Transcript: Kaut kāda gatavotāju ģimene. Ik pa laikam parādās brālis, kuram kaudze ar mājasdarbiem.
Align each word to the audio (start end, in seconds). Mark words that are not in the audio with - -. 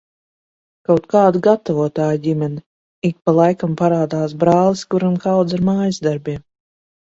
Kaut 0.91 1.03
kāda 1.11 1.41
gatavotāju 1.47 2.21
ģimene. 2.23 2.63
Ik 3.11 3.15
pa 3.29 3.35
laikam 3.41 3.77
parādās 3.83 4.35
brālis, 4.47 4.85
kuram 4.97 5.23
kaudze 5.29 5.61
ar 5.63 5.67
mājasdarbiem. 5.71 6.45